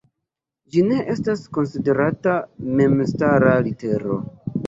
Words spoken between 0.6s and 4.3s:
Ĝi ne estas konsiderata memstara litero.